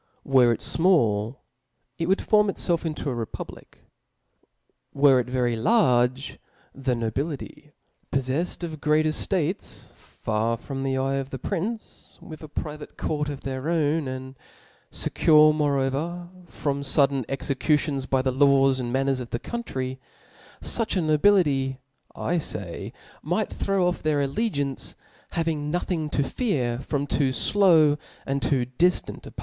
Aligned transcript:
Were 0.25 0.51
it 0.51 0.61
fmall, 0.61 1.35
it 1.99 2.07
would 2.07 2.23
form 2.23 2.47
itfelf 2.47 2.85
into 2.87 3.11
a 3.11 3.13
republic: 3.13 3.83
were 4.95 5.19
it 5.19 5.29
very 5.29 5.55
large, 5.55 6.39
the 6.73 6.95
nobility, 6.95 7.71
poffefled 8.11 8.63
of 8.63 8.81
great 8.81 9.05
eftates, 9.05 9.91
far 9.91 10.57
from 10.57 10.81
the 10.81 10.97
eye 10.97 11.17
of 11.17 11.29
the 11.29 11.37
prince, 11.37 12.17
with 12.19 12.41
a 12.41 12.47
private 12.47 12.97
court 12.97 13.29
of 13.29 13.41
their 13.41 13.69
own, 13.69 14.07
and 14.07 14.39
fe 14.89 15.11
cure 15.13 15.53
moreover 15.53 16.29
from 16.47 16.81
fudden 16.81 17.23
executions 17.29 18.07
by 18.07 18.23
the 18.23 18.31
laws 18.31 18.79
and 18.79 18.91
manners 18.91 19.19
of 19.19 19.29
the 19.29 19.37
country, 19.37 19.99
fuch 20.63 20.97
a 20.97 21.01
nobility, 21.01 21.77
I 22.15 22.39
fay, 22.39 22.91
might 23.21 23.53
throw 23.53 23.87
off 23.87 24.01
their 24.01 24.19
allegiance, 24.19 24.95
having 25.33 25.69
nothing 25.69 26.09
to 26.09 26.23
fear 26.23 26.79
from 26.79 27.05
too 27.05 27.31
flow 27.31 27.99
and 28.25 28.41
too 28.41 28.65
diftant 28.65 29.27
a 29.27 29.31
punllh 29.31 29.33
ment. 29.33 29.33